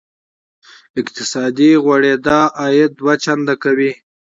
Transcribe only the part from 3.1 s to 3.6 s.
چنده